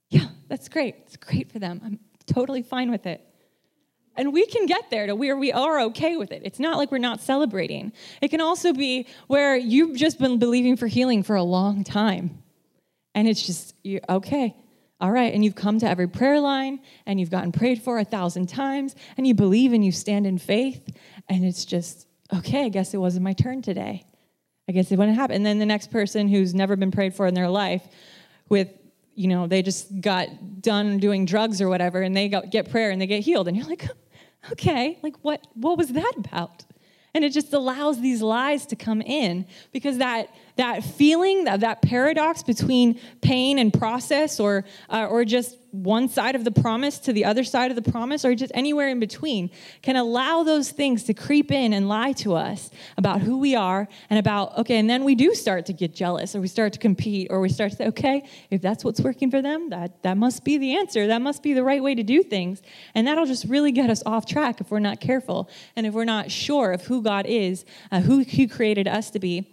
[0.09, 0.95] yeah, that's great.
[1.05, 1.81] It's great for them.
[1.83, 3.25] I'm totally fine with it.
[4.21, 6.43] And we can get there to where we are okay with it.
[6.45, 7.91] It's not like we're not celebrating.
[8.21, 12.43] It can also be where you've just been believing for healing for a long time.
[13.15, 14.55] And it's just, you okay,
[14.99, 15.33] all right.
[15.33, 18.95] And you've come to every prayer line and you've gotten prayed for a thousand times
[19.17, 20.95] and you believe and you stand in faith.
[21.27, 24.05] And it's just, okay, I guess it wasn't my turn today.
[24.69, 25.37] I guess it wouldn't happen.
[25.37, 27.87] And then the next person who's never been prayed for in their life
[28.49, 28.69] with
[29.15, 32.91] you know, they just got done doing drugs or whatever, and they got, get prayer
[32.91, 33.47] and they get healed.
[33.47, 33.87] And you're like,
[34.51, 36.65] okay, like what, what was that about?
[37.13, 41.81] And it just allows these lies to come in because that, that feeling, that, that
[41.81, 47.13] paradox between pain and process, or, uh, or just one side of the promise to
[47.13, 49.49] the other side of the promise, or just anywhere in between,
[49.81, 53.87] can allow those things to creep in and lie to us about who we are
[54.09, 56.79] and about, okay, and then we do start to get jealous, or we start to
[56.79, 60.17] compete, or we start to say, okay, if that's what's working for them, that, that
[60.17, 61.07] must be the answer.
[61.07, 62.61] That must be the right way to do things.
[62.93, 66.05] And that'll just really get us off track if we're not careful and if we're
[66.05, 69.47] not sure of who God is, uh, who He created us to be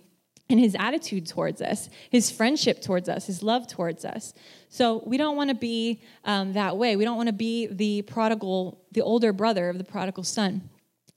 [0.51, 4.33] and his attitude towards us, his friendship towards us, his love towards us.
[4.69, 6.97] So we don't want to be um, that way.
[6.97, 10.69] We don't want to be the prodigal, the older brother of the prodigal son.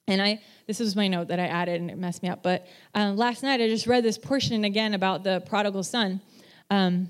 [0.07, 2.43] And I, this was my note that I added, and it messed me up.
[2.43, 6.21] But um, last night I just read this portion again about the prodigal son.
[6.69, 7.09] Um,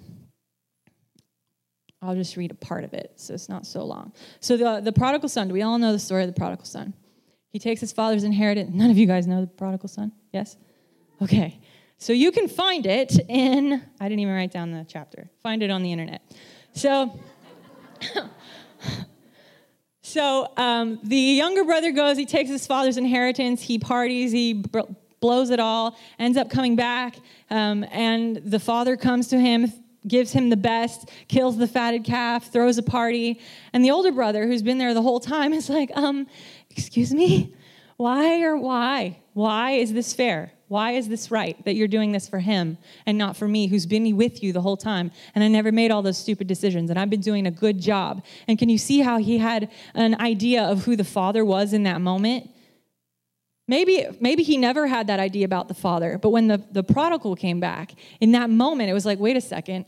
[2.02, 4.12] I'll just read a part of it, so it's not so long.
[4.40, 5.48] So the the prodigal son.
[5.48, 6.96] Do we all know the story of the prodigal son?
[7.52, 8.72] He takes his father's inheritance.
[8.74, 10.12] None of you guys know the prodigal son.
[10.34, 10.58] Yes.
[11.22, 11.60] Okay.
[12.02, 15.70] So you can find it in, I didn't even write down the chapter, find it
[15.70, 16.24] on the internet.
[16.74, 17.20] So,
[20.02, 24.66] so um, the younger brother goes, he takes his father's inheritance, he parties, he
[25.20, 27.18] blows it all, ends up coming back,
[27.52, 29.72] um, and the father comes to him,
[30.08, 33.40] gives him the best, kills the fatted calf, throws a party,
[33.74, 36.26] and the older brother, who's been there the whole time, is like, um,
[36.72, 37.54] excuse me,
[37.98, 39.20] why or why?
[39.34, 40.54] Why is this fair?
[40.72, 43.86] Why is this right that you're doing this for him and not for me, who's
[43.86, 45.12] been with you the whole time?
[45.36, 48.24] And I never made all those stupid decisions, and I've been doing a good job.
[48.48, 51.84] And can you see how he had an idea of who the father was in
[51.84, 52.50] that moment?
[53.68, 57.36] Maybe, maybe he never had that idea about the father, but when the, the prodigal
[57.36, 59.84] came back, in that moment, it was like, wait a second,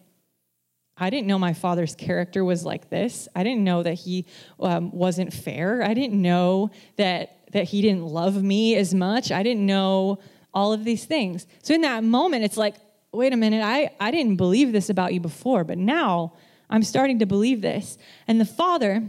[0.98, 3.30] I didn't know my father's character was like this.
[3.34, 4.26] I didn't know that he
[4.60, 5.82] um, wasn't fair.
[5.82, 9.32] I didn't know that that he didn't love me as much.
[9.32, 10.20] I didn't know
[10.54, 11.48] all of these things.
[11.62, 12.76] So in that moment, it's like,
[13.12, 16.34] wait a minute, I, I didn't believe this about you before, but now
[16.70, 17.98] I'm starting to believe this.
[18.28, 19.04] And the father,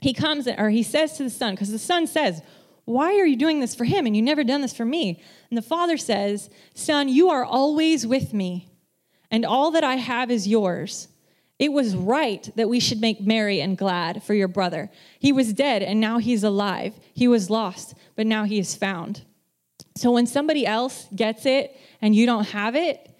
[0.00, 2.42] he comes or he says to the son, because the son says,
[2.84, 4.06] Why are you doing this for him?
[4.06, 5.22] And you never done this for me.
[5.50, 8.68] And the father says, Son, you are always with me,
[9.30, 11.08] and all that I have is yours.
[11.58, 14.90] It was right that we should make merry and glad for your brother.
[15.20, 16.94] He was dead and now he's alive.
[17.14, 19.22] He was lost, but now he is found.
[19.96, 23.10] So when somebody else gets it and you don't have it,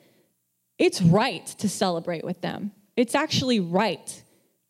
[0.79, 2.73] it's right to celebrate with them.
[2.97, 4.23] It's actually right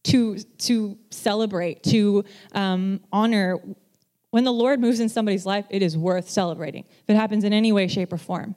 [0.05, 3.59] to, to celebrate, to um, honor.
[4.31, 7.53] When the Lord moves in somebody's life, it is worth celebrating if it happens in
[7.53, 8.55] any way, shape, or form.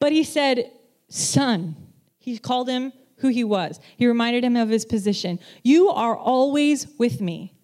[0.00, 0.72] But he said,
[1.08, 1.76] Son,
[2.18, 3.78] he called him who he was.
[3.96, 5.38] He reminded him of his position.
[5.62, 7.54] You are always with me.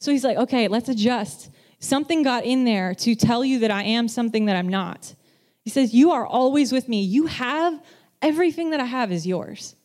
[0.00, 1.50] So he's like, okay, let's adjust.
[1.78, 5.14] Something got in there to tell you that I am something that I'm not.
[5.62, 7.02] He says, You are always with me.
[7.02, 7.82] You have
[8.22, 9.76] everything that I have is yours.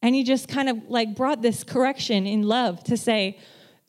[0.00, 3.38] And he just kind of like brought this correction in love to say,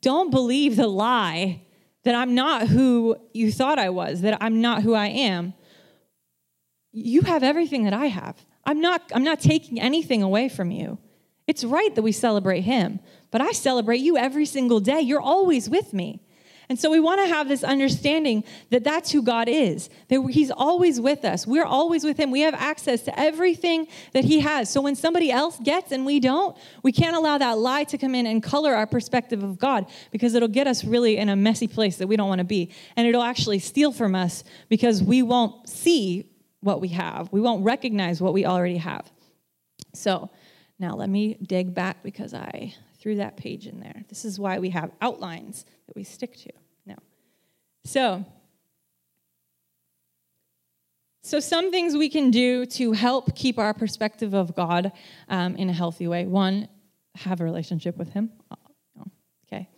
[0.02, 1.62] Don't believe the lie
[2.04, 5.54] that I'm not who you thought I was, that I'm not who I am.
[6.92, 8.44] You have everything that I have.
[8.64, 10.98] I'm not, I'm not taking anything away from you.
[11.46, 13.00] It's right that we celebrate him,
[13.30, 15.00] but I celebrate you every single day.
[15.00, 16.22] You're always with me.
[16.70, 20.52] And so we want to have this understanding that that's who God is, that He's
[20.52, 21.44] always with us.
[21.44, 22.30] We're always with Him.
[22.30, 24.70] We have access to everything that He has.
[24.70, 28.14] So when somebody else gets and we don't, we can't allow that lie to come
[28.14, 31.66] in and color our perspective of God because it'll get us really in a messy
[31.66, 32.70] place that we don't want to be.
[32.94, 36.30] And it'll actually steal from us because we won't see
[36.60, 37.32] what we have.
[37.32, 39.10] We won't recognize what we already have.
[39.92, 40.30] So
[40.78, 44.04] now let me dig back because I threw that page in there.
[44.08, 46.59] This is why we have outlines that we stick to.
[47.84, 48.24] So
[51.30, 54.90] so, some things we can do to help keep our perspective of God
[55.28, 56.26] um, in a healthy way.
[56.26, 56.66] One,
[57.14, 58.30] have a relationship with Him.
[59.46, 59.68] Okay.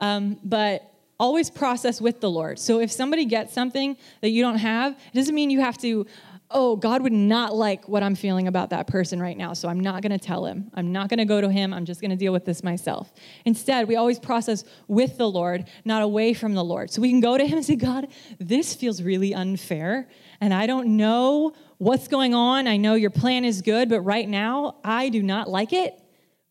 [0.00, 2.58] Um, but always process with the Lord.
[2.58, 6.04] So if somebody gets something that you don't have, it doesn't mean you have to,
[6.50, 9.52] oh, God would not like what I'm feeling about that person right now.
[9.52, 10.70] So I'm not going to tell him.
[10.74, 11.74] I'm not going to go to him.
[11.74, 13.12] I'm just going to deal with this myself.
[13.44, 16.90] Instead, we always process with the Lord, not away from the Lord.
[16.90, 18.08] So we can go to him and say, God,
[18.38, 20.08] this feels really unfair.
[20.40, 22.66] And I don't know what's going on.
[22.66, 26.00] I know your plan is good, but right now, I do not like it.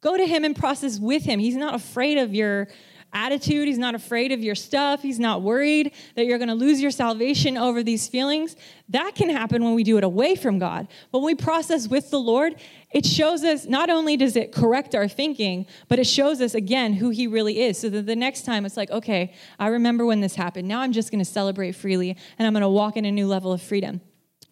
[0.01, 1.39] Go to him and process with him.
[1.39, 2.67] He's not afraid of your
[3.13, 3.67] attitude.
[3.67, 5.01] He's not afraid of your stuff.
[5.01, 8.55] He's not worried that you're going to lose your salvation over these feelings.
[8.89, 10.87] That can happen when we do it away from God.
[11.11, 12.55] But when we process with the Lord,
[12.91, 16.93] it shows us not only does it correct our thinking, but it shows us again
[16.93, 17.77] who He really is.
[17.77, 20.67] So that the next time it's like, okay, I remember when this happened.
[20.67, 23.27] Now I'm just going to celebrate freely and I'm going to walk in a new
[23.27, 24.01] level of freedom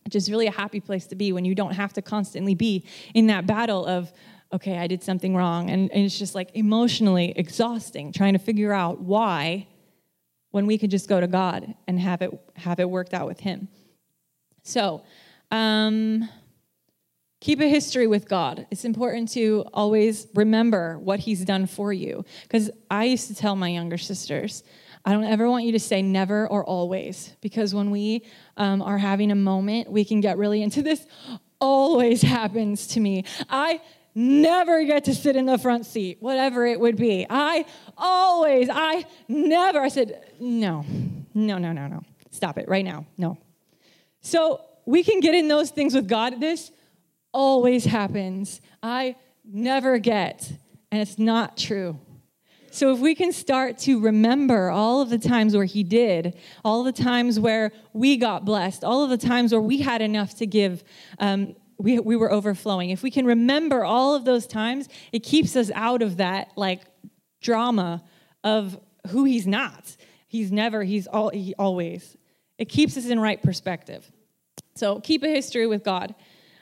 [0.05, 2.85] which is really a happy place to be when you don't have to constantly be
[3.15, 4.13] in that battle of
[4.55, 5.69] okay, I did something wrong.
[5.69, 9.67] And, and it's just like emotionally exhausting trying to figure out why
[10.51, 13.41] when we could just go to God and have it have it worked out with
[13.41, 13.67] Him.
[14.63, 15.03] So,
[15.51, 16.29] um,
[17.41, 18.65] keep a history with God.
[18.71, 22.23] It's important to always remember what He's done for you.
[22.43, 24.63] Because I used to tell my younger sisters,
[25.03, 28.97] I don't ever want you to say never or always, because when we um, are
[28.97, 31.05] having a moment, we can get really into this.
[31.59, 33.25] Always happens to me.
[33.49, 33.81] I
[34.15, 37.27] never get to sit in the front seat, whatever it would be.
[37.29, 37.65] I
[37.97, 40.85] always, I never, I said, no,
[41.33, 42.01] no, no, no, no.
[42.31, 43.05] Stop it right now.
[43.17, 43.37] No.
[44.21, 46.39] So we can get in those things with God.
[46.39, 46.71] This
[47.33, 48.61] always happens.
[48.81, 50.51] I never get,
[50.91, 51.99] and it's not true.
[52.71, 56.83] So if we can start to remember all of the times where He did, all
[56.83, 60.45] the times where we got blessed, all of the times where we had enough to
[60.45, 60.83] give,
[61.19, 62.89] um, we, we were overflowing.
[62.89, 66.81] If we can remember all of those times, it keeps us out of that like
[67.41, 68.03] drama
[68.43, 68.79] of
[69.09, 69.95] who he's not.
[70.27, 72.17] He's never, he's all, he always.
[72.57, 74.09] It keeps us in right perspective.
[74.75, 76.15] So keep a history with God.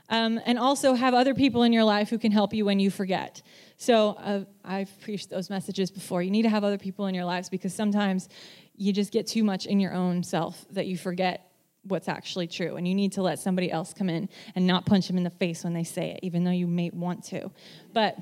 [0.10, 2.92] Um, and also have other people in your life who can help you when you
[2.92, 3.42] forget.
[3.78, 6.22] So uh, I've preached those messages before.
[6.22, 8.28] You need to have other people in your lives because sometimes
[8.76, 11.53] you just get too much in your own self that you forget
[11.86, 12.76] what's actually true.
[12.76, 15.30] And you need to let somebody else come in and not punch them in the
[15.30, 17.52] face when they say it, even though you may want to.
[17.94, 18.18] But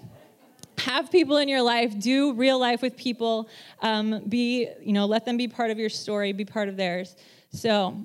[0.78, 3.48] have people in your life do real life with people
[3.82, 7.16] um, be you know let them be part of your story be part of theirs
[7.52, 7.96] so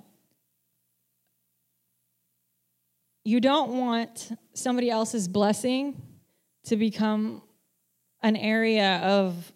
[3.24, 6.00] you don't want somebody else's blessing
[6.64, 7.40] to become
[8.22, 9.52] an area of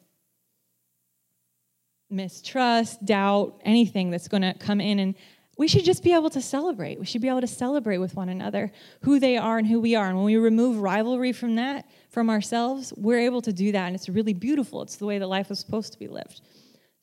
[2.09, 5.15] mistrust doubt anything that's going to come in and
[5.61, 8.29] we should just be able to celebrate we should be able to celebrate with one
[8.29, 11.85] another who they are and who we are and when we remove rivalry from that
[12.11, 14.83] from ourselves, we're able to do that, and it's really beautiful.
[14.83, 16.41] It's the way that life was supposed to be lived.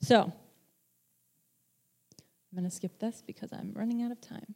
[0.00, 0.32] So, I'm
[2.54, 4.54] going to skip this because I'm running out of time.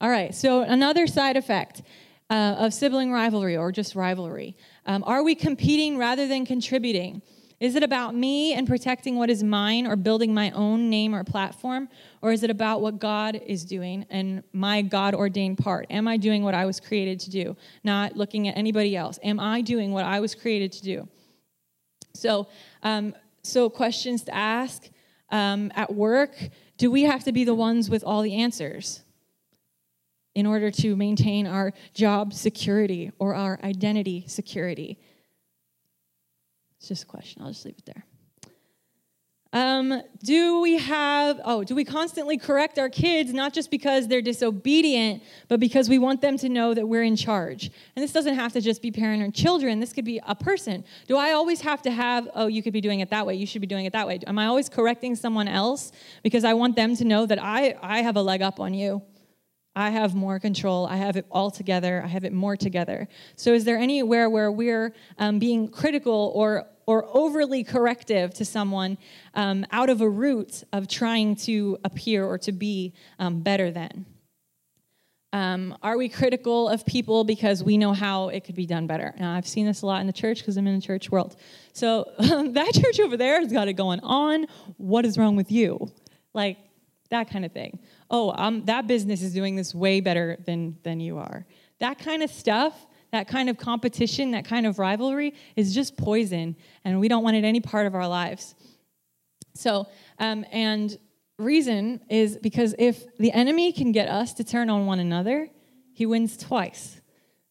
[0.00, 1.82] All right, so another side effect
[2.28, 7.22] uh, of sibling rivalry or just rivalry um, are we competing rather than contributing?
[7.64, 11.24] Is it about me and protecting what is mine or building my own name or
[11.24, 11.88] platform?
[12.20, 15.86] Or is it about what God is doing and my God ordained part?
[15.88, 17.56] Am I doing what I was created to do?
[17.82, 19.18] Not looking at anybody else.
[19.22, 21.08] Am I doing what I was created to do?
[22.12, 22.48] So,
[22.82, 24.90] um, so questions to ask
[25.30, 26.36] um, at work
[26.76, 29.00] do we have to be the ones with all the answers?
[30.34, 34.98] in order to maintain our job security or our identity security?
[36.84, 37.40] It's just a question.
[37.40, 38.04] I'll just leave it there.
[39.54, 44.20] Um, do we have, oh, do we constantly correct our kids, not just because they're
[44.20, 47.70] disobedient, but because we want them to know that we're in charge?
[47.96, 50.84] And this doesn't have to just be parent or children, this could be a person.
[51.08, 53.46] Do I always have to have, oh, you could be doing it that way, you
[53.46, 54.18] should be doing it that way?
[54.26, 55.90] Am I always correcting someone else
[56.22, 59.00] because I want them to know that I, I have a leg up on you?
[59.76, 60.86] I have more control.
[60.86, 62.00] I have it all together.
[62.04, 63.08] I have it more together.
[63.36, 68.98] So, is there anywhere where we're um, being critical or or overly corrective to someone
[69.34, 74.06] um, out of a root of trying to appear or to be um, better than?
[75.32, 79.12] Um, are we critical of people because we know how it could be done better?
[79.18, 81.34] Now, I've seen this a lot in the church because I'm in the church world.
[81.72, 84.46] So, that church over there has got it going on.
[84.76, 85.90] What is wrong with you?
[86.34, 86.58] Like,
[87.10, 87.80] that kind of thing.
[88.10, 91.44] Oh, um, that business is doing this way better than, than you are.
[91.80, 96.56] That kind of stuff that kind of competition, that kind of rivalry is just poison,
[96.84, 98.56] and we don't want it any part of our lives.
[99.54, 99.86] So,
[100.18, 100.98] um, and
[101.38, 105.48] reason is because if the enemy can get us to turn on one another,
[105.92, 107.00] he wins twice.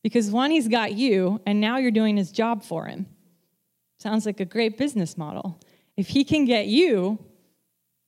[0.04, 3.06] Because one, he's got you, and now you're doing his job for him.
[4.00, 5.62] Sounds like a great business model.
[5.96, 7.20] If he can get you,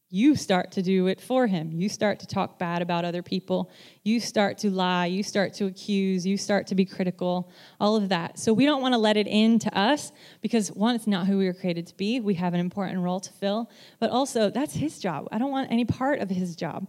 [0.09, 1.71] you start to do it for him.
[1.71, 3.71] You start to talk bad about other people.
[4.03, 5.07] You start to lie.
[5.07, 6.25] You start to accuse.
[6.25, 8.37] You start to be critical, all of that.
[8.37, 11.47] So we don't want to let it into us because, one, it's not who we
[11.47, 12.19] were created to be.
[12.19, 13.69] We have an important role to fill.
[13.99, 15.27] But also, that's his job.
[15.31, 16.87] I don't want any part of his job.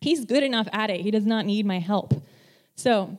[0.00, 1.00] He's good enough at it.
[1.00, 2.14] He does not need my help.
[2.74, 3.16] So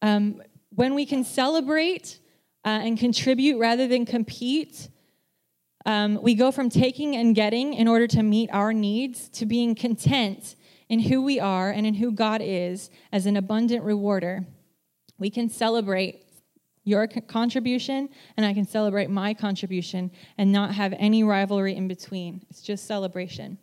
[0.00, 2.18] um, when we can celebrate
[2.64, 4.88] uh, and contribute rather than compete,
[5.86, 9.74] um, we go from taking and getting in order to meet our needs to being
[9.74, 10.56] content
[10.88, 14.46] in who we are and in who God is as an abundant rewarder.
[15.18, 16.24] We can celebrate
[16.84, 22.44] your contribution and I can celebrate my contribution and not have any rivalry in between.
[22.50, 23.58] It's just celebration.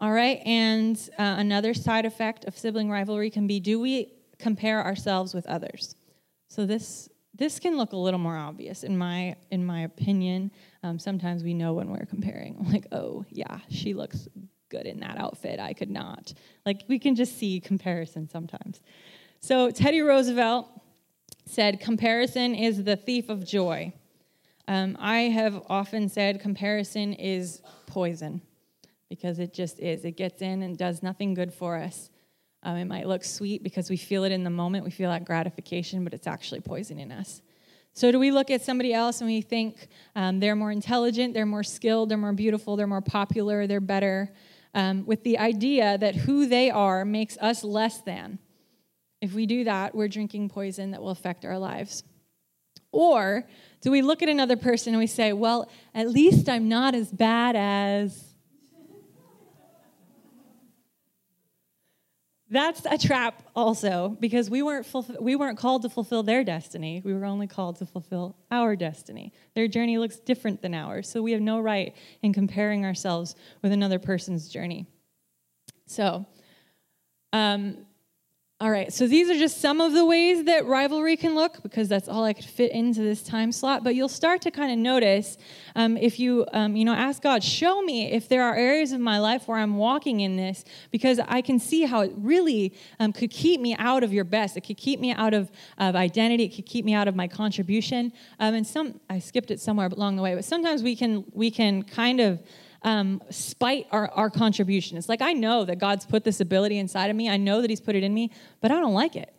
[0.00, 4.84] All right, and uh, another side effect of sibling rivalry can be do we compare
[4.84, 5.96] ourselves with others?
[6.46, 7.08] So this
[7.38, 10.50] this can look a little more obvious in my in my opinion.
[10.82, 14.28] Um, sometimes we know when we're comparing, like, oh yeah, she looks
[14.68, 15.58] good in that outfit.
[15.60, 16.34] I could not.
[16.66, 18.80] Like we can just see comparison sometimes.
[19.40, 20.68] So Teddy Roosevelt
[21.46, 23.92] said, "Comparison is the thief of joy."
[24.66, 28.42] Um, I have often said comparison is poison
[29.08, 30.04] because it just is.
[30.04, 32.10] It gets in and does nothing good for us.
[32.68, 35.24] Um, it might look sweet because we feel it in the moment, we feel that
[35.24, 37.40] gratification, but it's actually poisoning us.
[37.94, 41.46] So, do we look at somebody else and we think um, they're more intelligent, they're
[41.46, 44.34] more skilled, they're more beautiful, they're more popular, they're better,
[44.74, 48.38] um, with the idea that who they are makes us less than?
[49.22, 52.04] If we do that, we're drinking poison that will affect our lives.
[52.92, 53.48] Or
[53.80, 57.10] do we look at another person and we say, well, at least I'm not as
[57.10, 58.27] bad as
[62.50, 67.02] That's a trap also because we weren't fulfill, we weren't called to fulfill their destiny.
[67.04, 69.34] We were only called to fulfill our destiny.
[69.54, 73.72] Their journey looks different than ours, so we have no right in comparing ourselves with
[73.72, 74.86] another person's journey.
[75.86, 76.24] So,
[77.34, 77.86] um,
[78.60, 81.88] All right, so these are just some of the ways that rivalry can look because
[81.88, 83.84] that's all I could fit into this time slot.
[83.84, 85.38] But you'll start to kind of notice
[85.76, 88.98] um, if you, um, you know, ask God, show me if there are areas of
[88.98, 93.12] my life where I'm walking in this because I can see how it really um,
[93.12, 94.56] could keep me out of your best.
[94.56, 96.42] It could keep me out of, of identity.
[96.42, 98.12] It could keep me out of my contribution.
[98.40, 101.52] Um, and some, I skipped it somewhere along the way, but sometimes we can, we
[101.52, 102.42] can kind of
[102.82, 104.96] um, spite our, our contribution.
[104.96, 107.70] It's like, I know that God's put this ability inside of me, I know that
[107.70, 109.34] He's put it in me, but I don't like it.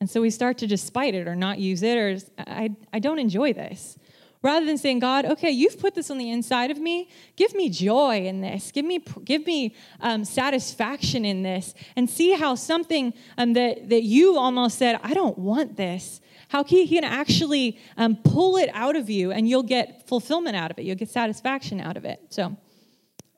[0.00, 3.00] And so we start to just spite it or not use it, or I, I
[3.00, 3.98] don't enjoy this.
[4.42, 7.10] Rather than saying, God, okay, you've put this on the inside of me.
[7.36, 8.72] Give me joy in this.
[8.72, 11.74] Give me, give me um, satisfaction in this.
[11.94, 16.64] And see how something um, that, that you almost said, I don't want this, how
[16.64, 20.72] can he can actually um, pull it out of you and you'll get fulfillment out
[20.72, 20.84] of it.
[20.84, 22.20] You'll get satisfaction out of it.
[22.30, 22.56] So,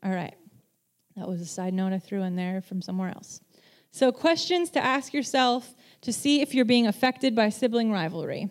[0.03, 0.35] all right.
[1.17, 3.41] That was a side note I threw in there from somewhere else.
[3.91, 8.49] So, questions to ask yourself to see if you're being affected by sibling rivalry.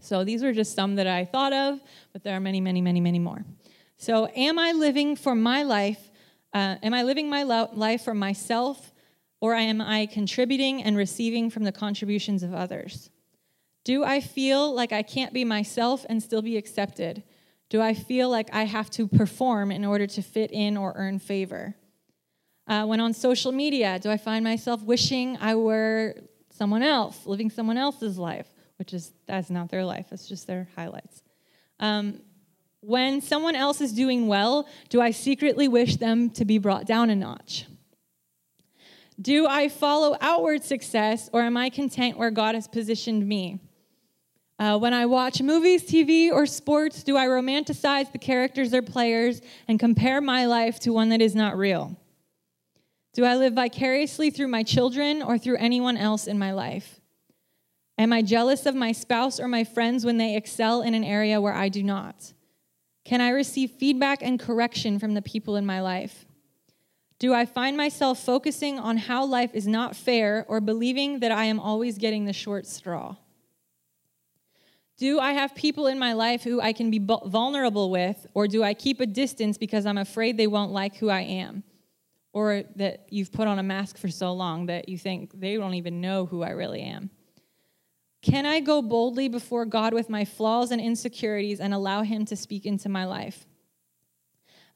[0.00, 1.78] So, these are just some that I thought of,
[2.12, 3.44] but there are many, many, many, many more.
[3.96, 6.10] So, am I living for my life?
[6.52, 8.92] Uh, am I living my lo- life for myself,
[9.40, 13.10] or am I contributing and receiving from the contributions of others?
[13.84, 17.22] Do I feel like I can't be myself and still be accepted?
[17.70, 21.18] Do I feel like I have to perform in order to fit in or earn
[21.18, 21.74] favor?
[22.66, 26.14] Uh, when on social media, do I find myself wishing I were
[26.50, 30.68] someone else, living someone else's life, which is that's not their life, it's just their
[30.76, 31.22] highlights.
[31.78, 32.20] Um,
[32.80, 37.10] when someone else is doing well, do I secretly wish them to be brought down
[37.10, 37.66] a notch?
[39.20, 43.60] Do I follow outward success or am I content where God has positioned me?
[44.60, 49.40] Uh, when I watch movies, TV, or sports, do I romanticize the characters or players
[49.66, 51.96] and compare my life to one that is not real?
[53.14, 57.00] Do I live vicariously through my children or through anyone else in my life?
[57.96, 61.40] Am I jealous of my spouse or my friends when they excel in an area
[61.40, 62.34] where I do not?
[63.06, 66.26] Can I receive feedback and correction from the people in my life?
[67.18, 71.44] Do I find myself focusing on how life is not fair or believing that I
[71.44, 73.16] am always getting the short straw?
[75.00, 78.62] Do I have people in my life who I can be vulnerable with, or do
[78.62, 81.64] I keep a distance because I'm afraid they won't like who I am?
[82.34, 85.72] Or that you've put on a mask for so long that you think they don't
[85.72, 87.08] even know who I really am?
[88.20, 92.36] Can I go boldly before God with my flaws and insecurities and allow Him to
[92.36, 93.46] speak into my life?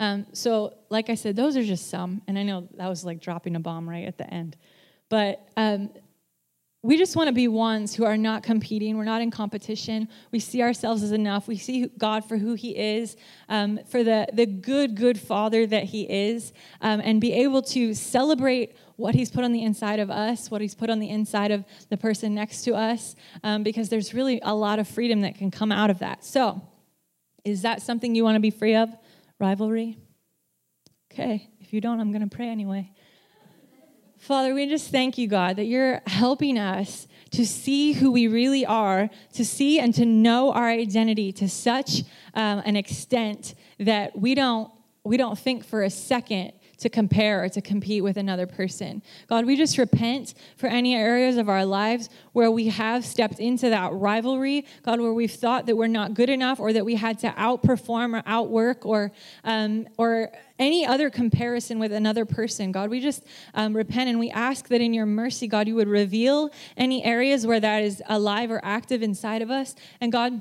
[0.01, 3.21] Um, so, like I said, those are just some, and I know that was like
[3.21, 4.57] dropping a bomb right at the end.
[5.11, 5.91] But um,
[6.85, 8.99] we just want to be ones who are not competing.
[8.99, 10.07] We're not in competition.
[10.33, 11.49] We see ourselves as enough.
[11.49, 13.17] We see God for who He is,
[13.49, 17.95] um, for the, the good, good Father that He is, um, and be able to
[17.95, 21.51] celebrate what He's put on the inside of us, what He's put on the inside
[21.53, 25.37] of the person next to us, um, because there's really a lot of freedom that
[25.37, 26.23] can come out of that.
[26.23, 26.61] So,
[27.47, 28.91] is that something you want to be free of?
[29.41, 29.97] Rivalry?
[31.11, 32.91] Okay, if you don't, I'm going to pray anyway.
[34.25, 38.65] Father, we just thank you, God, that you're helping us to see who we really
[38.65, 44.35] are, to see and to know our identity to such um, an extent that we
[44.35, 44.71] don't
[45.05, 49.03] we don't think for a second to compare or to compete with another person.
[49.29, 53.71] God, we just repent for any areas of our lives where we have stepped into
[53.71, 57.19] that rivalry, God, where we've thought that we're not good enough or that we had
[57.21, 59.13] to outperform or outwork or,
[59.45, 62.71] um, or any other comparison with another person.
[62.73, 65.89] God, we just um, repent and we ask that in your mercy, God, you would
[65.89, 69.75] reveal any areas where that is alive or active inside of us.
[70.01, 70.41] And God,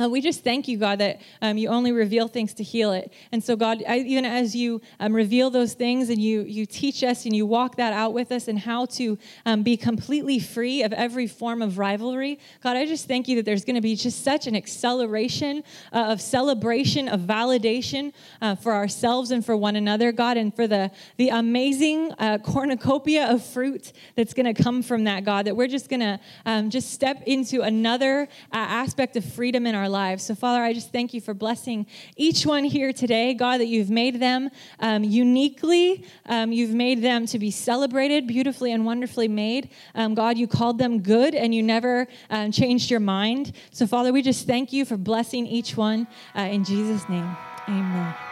[0.00, 3.12] uh, we just thank you, God, that um, you only reveal things to heal it.
[3.30, 7.04] And so, God, I, even as you um, reveal those things and you, you teach
[7.04, 10.82] us and you walk that out with us and how to um, be completely free
[10.82, 13.94] of every form of rivalry, God, I just thank you that there's going to be
[13.94, 15.62] just such an acceleration
[15.92, 20.66] uh, of celebration, of validation uh, for ourselves and for one another, God, and for
[20.66, 25.54] the, the amazing uh, cornucopia of fruit that's going to come from that, God, that
[25.54, 28.22] we're just going to um, just step into another
[28.52, 30.24] uh, aspect of freedom in our lives.
[30.24, 33.90] So, Father, I just thank you for blessing each one here today, God, that you've
[33.90, 36.04] made them um, uniquely.
[36.26, 39.70] Um, you've made them to be celebrated, beautifully and wonderfully made.
[39.94, 43.52] Um, God, you called them good and you never um, changed your mind.
[43.70, 46.06] So, Father, we just thank you for blessing each one
[46.36, 47.36] uh, in Jesus' name.
[47.68, 48.31] Amen.